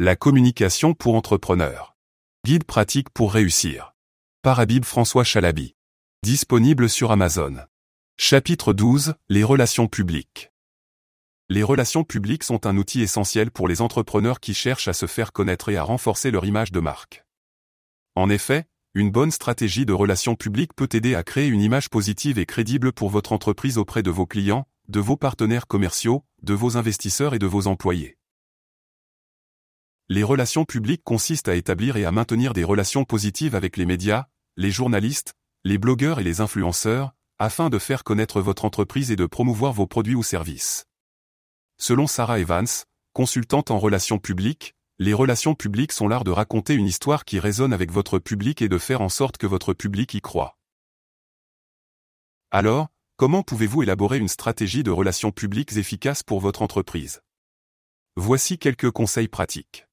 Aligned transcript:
La 0.00 0.16
communication 0.16 0.92
pour 0.92 1.14
entrepreneurs. 1.14 1.94
Guide 2.44 2.64
pratique 2.64 3.10
pour 3.10 3.32
réussir. 3.32 3.94
Par 4.42 4.58
Habib 4.58 4.84
François 4.84 5.22
Chalabi. 5.22 5.76
Disponible 6.24 6.88
sur 6.88 7.12
Amazon. 7.12 7.58
Chapitre 8.18 8.72
12. 8.72 9.14
Les 9.28 9.44
relations 9.44 9.86
publiques. 9.86 10.50
Les 11.48 11.62
relations 11.62 12.02
publiques 12.02 12.42
sont 12.42 12.66
un 12.66 12.76
outil 12.76 13.02
essentiel 13.02 13.52
pour 13.52 13.68
les 13.68 13.82
entrepreneurs 13.82 14.40
qui 14.40 14.52
cherchent 14.52 14.88
à 14.88 14.94
se 14.94 15.06
faire 15.06 15.30
connaître 15.30 15.68
et 15.68 15.76
à 15.76 15.84
renforcer 15.84 16.32
leur 16.32 16.44
image 16.44 16.72
de 16.72 16.80
marque. 16.80 17.24
En 18.16 18.28
effet, 18.30 18.64
une 18.94 19.12
bonne 19.12 19.30
stratégie 19.30 19.86
de 19.86 19.92
relations 19.92 20.34
publiques 20.34 20.74
peut 20.74 20.88
aider 20.92 21.14
à 21.14 21.22
créer 21.22 21.46
une 21.46 21.62
image 21.62 21.88
positive 21.88 22.40
et 22.40 22.46
crédible 22.46 22.92
pour 22.92 23.10
votre 23.10 23.30
entreprise 23.30 23.78
auprès 23.78 24.02
de 24.02 24.10
vos 24.10 24.26
clients, 24.26 24.66
de 24.88 24.98
vos 24.98 25.16
partenaires 25.16 25.68
commerciaux, 25.68 26.24
de 26.42 26.52
vos 26.52 26.76
investisseurs 26.76 27.34
et 27.34 27.38
de 27.38 27.46
vos 27.46 27.68
employés. 27.68 28.18
Les 30.10 30.22
relations 30.22 30.66
publiques 30.66 31.02
consistent 31.02 31.48
à 31.48 31.54
établir 31.54 31.96
et 31.96 32.04
à 32.04 32.12
maintenir 32.12 32.52
des 32.52 32.62
relations 32.62 33.04
positives 33.04 33.54
avec 33.54 33.78
les 33.78 33.86
médias, 33.86 34.26
les 34.58 34.70
journalistes, 34.70 35.32
les 35.64 35.78
blogueurs 35.78 36.20
et 36.20 36.22
les 36.22 36.42
influenceurs, 36.42 37.14
afin 37.38 37.70
de 37.70 37.78
faire 37.78 38.04
connaître 38.04 38.42
votre 38.42 38.66
entreprise 38.66 39.10
et 39.10 39.16
de 39.16 39.24
promouvoir 39.24 39.72
vos 39.72 39.86
produits 39.86 40.14
ou 40.14 40.22
services. 40.22 40.84
Selon 41.78 42.06
Sarah 42.06 42.38
Evans, 42.38 42.66
consultante 43.14 43.70
en 43.70 43.78
relations 43.78 44.18
publiques, 44.18 44.74
les 44.98 45.14
relations 45.14 45.54
publiques 45.54 45.92
sont 45.92 46.06
l'art 46.06 46.24
de 46.24 46.30
raconter 46.30 46.74
une 46.74 46.86
histoire 46.86 47.24
qui 47.24 47.40
résonne 47.40 47.72
avec 47.72 47.90
votre 47.90 48.18
public 48.18 48.60
et 48.60 48.68
de 48.68 48.76
faire 48.76 49.00
en 49.00 49.08
sorte 49.08 49.38
que 49.38 49.46
votre 49.46 49.72
public 49.72 50.12
y 50.12 50.20
croit. 50.20 50.58
Alors, 52.50 52.88
comment 53.16 53.42
pouvez-vous 53.42 53.82
élaborer 53.82 54.18
une 54.18 54.28
stratégie 54.28 54.82
de 54.82 54.90
relations 54.90 55.32
publiques 55.32 55.78
efficace 55.78 56.22
pour 56.22 56.40
votre 56.40 56.60
entreprise? 56.60 57.22
Voici 58.16 58.58
quelques 58.58 58.90
conseils 58.90 59.28
pratiques. 59.28 59.86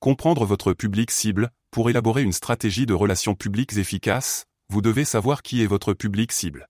Comprendre 0.00 0.44
votre 0.44 0.74
public 0.74 1.10
cible, 1.10 1.50
pour 1.70 1.88
élaborer 1.88 2.22
une 2.22 2.32
stratégie 2.32 2.84
de 2.84 2.92
relations 2.92 3.34
publiques 3.34 3.76
efficace, 3.76 4.46
vous 4.68 4.82
devez 4.82 5.04
savoir 5.04 5.42
qui 5.42 5.62
est 5.62 5.66
votre 5.66 5.94
public 5.94 6.32
cible. 6.32 6.68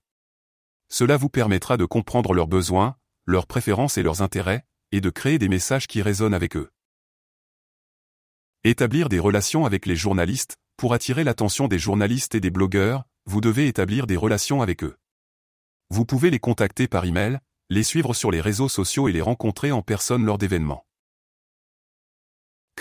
Cela 0.88 1.16
vous 1.16 1.28
permettra 1.28 1.76
de 1.76 1.84
comprendre 1.84 2.34
leurs 2.34 2.46
besoins, 2.46 2.96
leurs 3.24 3.48
préférences 3.48 3.98
et 3.98 4.04
leurs 4.04 4.22
intérêts, 4.22 4.64
et 4.92 5.00
de 5.00 5.10
créer 5.10 5.38
des 5.38 5.48
messages 5.48 5.88
qui 5.88 6.02
résonnent 6.02 6.34
avec 6.34 6.56
eux. 6.56 6.70
Établir 8.62 9.08
des 9.08 9.18
relations 9.18 9.66
avec 9.66 9.86
les 9.86 9.96
journalistes, 9.96 10.56
pour 10.76 10.94
attirer 10.94 11.24
l'attention 11.24 11.66
des 11.66 11.80
journalistes 11.80 12.36
et 12.36 12.40
des 12.40 12.50
blogueurs, 12.50 13.04
vous 13.24 13.40
devez 13.40 13.66
établir 13.66 14.06
des 14.06 14.16
relations 14.16 14.62
avec 14.62 14.84
eux. 14.84 14.96
Vous 15.90 16.04
pouvez 16.04 16.30
les 16.30 16.38
contacter 16.38 16.86
par 16.86 17.04
email, 17.04 17.40
les 17.70 17.82
suivre 17.82 18.14
sur 18.14 18.30
les 18.30 18.40
réseaux 18.40 18.68
sociaux 18.68 19.08
et 19.08 19.12
les 19.12 19.20
rencontrer 19.20 19.72
en 19.72 19.82
personne 19.82 20.24
lors 20.24 20.38
d'événements. 20.38 20.85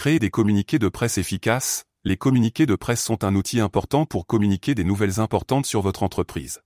Créer 0.05 0.19
des 0.19 0.29
communiqués 0.29 0.77
de 0.77 0.87
presse 0.87 1.17
efficaces, 1.17 1.85
les 2.03 2.15
communiqués 2.15 2.67
de 2.67 2.75
presse 2.75 3.03
sont 3.03 3.23
un 3.23 3.33
outil 3.33 3.59
important 3.59 4.05
pour 4.05 4.27
communiquer 4.27 4.75
des 4.75 4.83
nouvelles 4.83 5.19
importantes 5.19 5.65
sur 5.65 5.81
votre 5.81 6.03
entreprise. 6.03 6.61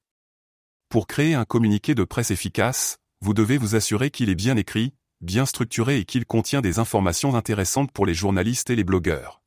Pour 0.90 1.08
créer 1.08 1.36
un 1.36 1.46
communiqué 1.46 1.96
de 1.96 2.04
presse 2.04 2.32
efficace, 2.32 2.98
vous 3.22 3.34
devez 3.34 3.58
vous 3.58 3.76
assurer 3.76 4.12
qu'il 4.12 4.30
est 4.30 4.36
bien 4.36 4.58
écrit, 4.58 4.94
bien 5.22 5.46
structuré 5.46 6.00
et 6.00 6.04
qu'il 6.04 6.26
contient 6.26 6.60
des 6.60 6.80
informations 6.80 7.34
intéressantes 7.34 7.94
pour 7.94 8.06
les 8.06 8.14
journalistes 8.14 8.72
et 8.72 8.76
les 8.76 8.84
blogueurs. 8.84 9.42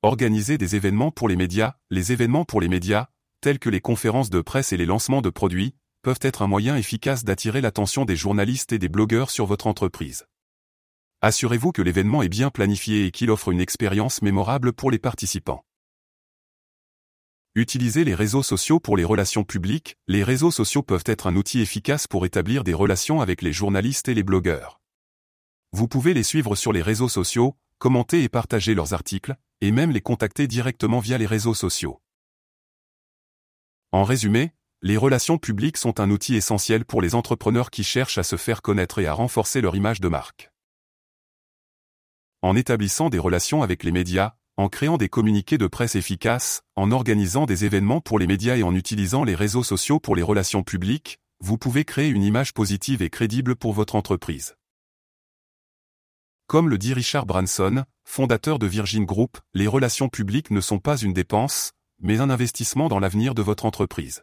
Organiser 0.00 0.56
des 0.56 0.76
événements 0.76 1.10
pour 1.10 1.28
les 1.28 1.36
médias. 1.36 1.74
Les 1.90 2.10
événements 2.10 2.46
pour 2.46 2.62
les 2.62 2.68
médias, 2.68 3.08
tels 3.42 3.58
que 3.58 3.68
les 3.68 3.82
conférences 3.82 4.30
de 4.30 4.40
presse 4.40 4.72
et 4.72 4.78
les 4.78 4.86
lancements 4.86 5.20
de 5.20 5.28
produits, 5.28 5.74
peuvent 6.00 6.20
être 6.22 6.40
un 6.40 6.46
moyen 6.46 6.74
efficace 6.74 7.24
d'attirer 7.24 7.60
l'attention 7.60 8.06
des 8.06 8.16
journalistes 8.16 8.72
et 8.72 8.78
des 8.78 8.88
blogueurs 8.88 9.28
sur 9.28 9.44
votre 9.44 9.66
entreprise. 9.66 10.24
Assurez-vous 11.20 11.72
que 11.72 11.82
l'événement 11.82 12.22
est 12.22 12.28
bien 12.28 12.48
planifié 12.48 13.06
et 13.06 13.10
qu'il 13.10 13.32
offre 13.32 13.48
une 13.50 13.60
expérience 13.60 14.22
mémorable 14.22 14.72
pour 14.72 14.92
les 14.92 15.00
participants. 15.00 15.64
Utilisez 17.56 18.04
les 18.04 18.14
réseaux 18.14 18.44
sociaux 18.44 18.78
pour 18.78 18.96
les 18.96 19.02
relations 19.02 19.42
publiques. 19.42 19.96
Les 20.06 20.22
réseaux 20.22 20.52
sociaux 20.52 20.84
peuvent 20.84 21.02
être 21.06 21.26
un 21.26 21.34
outil 21.34 21.60
efficace 21.60 22.06
pour 22.06 22.24
établir 22.24 22.62
des 22.62 22.72
relations 22.72 23.20
avec 23.20 23.42
les 23.42 23.52
journalistes 23.52 24.08
et 24.08 24.14
les 24.14 24.22
blogueurs. 24.22 24.80
Vous 25.72 25.88
pouvez 25.88 26.14
les 26.14 26.22
suivre 26.22 26.54
sur 26.54 26.72
les 26.72 26.82
réseaux 26.82 27.08
sociaux, 27.08 27.56
commenter 27.78 28.22
et 28.22 28.28
partager 28.28 28.76
leurs 28.76 28.94
articles, 28.94 29.34
et 29.60 29.72
même 29.72 29.90
les 29.90 30.00
contacter 30.00 30.46
directement 30.46 31.00
via 31.00 31.18
les 31.18 31.26
réseaux 31.26 31.52
sociaux. 31.52 32.00
En 33.90 34.04
résumé, 34.04 34.52
les 34.82 34.96
relations 34.96 35.38
publiques 35.38 35.78
sont 35.78 35.98
un 35.98 36.10
outil 36.10 36.36
essentiel 36.36 36.84
pour 36.84 37.02
les 37.02 37.16
entrepreneurs 37.16 37.70
qui 37.70 37.82
cherchent 37.82 38.18
à 38.18 38.22
se 38.22 38.36
faire 38.36 38.62
connaître 38.62 39.00
et 39.00 39.08
à 39.08 39.14
renforcer 39.14 39.60
leur 39.60 39.74
image 39.74 40.00
de 40.00 40.06
marque. 40.06 40.52
En 42.40 42.54
établissant 42.54 43.08
des 43.08 43.18
relations 43.18 43.64
avec 43.64 43.82
les 43.82 43.90
médias, 43.90 44.34
en 44.56 44.68
créant 44.68 44.96
des 44.96 45.08
communiqués 45.08 45.58
de 45.58 45.66
presse 45.66 45.96
efficaces, 45.96 46.62
en 46.76 46.92
organisant 46.92 47.46
des 47.46 47.64
événements 47.64 48.00
pour 48.00 48.20
les 48.20 48.28
médias 48.28 48.56
et 48.56 48.62
en 48.62 48.76
utilisant 48.76 49.24
les 49.24 49.34
réseaux 49.34 49.64
sociaux 49.64 49.98
pour 49.98 50.14
les 50.14 50.22
relations 50.22 50.62
publiques, 50.62 51.18
vous 51.40 51.58
pouvez 51.58 51.84
créer 51.84 52.08
une 52.08 52.22
image 52.22 52.54
positive 52.54 53.02
et 53.02 53.10
crédible 53.10 53.56
pour 53.56 53.72
votre 53.72 53.96
entreprise. 53.96 54.54
Comme 56.46 56.68
le 56.68 56.78
dit 56.78 56.94
Richard 56.94 57.26
Branson, 57.26 57.84
fondateur 58.04 58.60
de 58.60 58.68
Virgin 58.68 59.04
Group, 59.04 59.38
les 59.52 59.66
relations 59.66 60.08
publiques 60.08 60.52
ne 60.52 60.60
sont 60.60 60.78
pas 60.78 60.96
une 60.96 61.12
dépense, 61.12 61.72
mais 62.00 62.20
un 62.20 62.30
investissement 62.30 62.88
dans 62.88 63.00
l'avenir 63.00 63.34
de 63.34 63.42
votre 63.42 63.64
entreprise. 63.64 64.22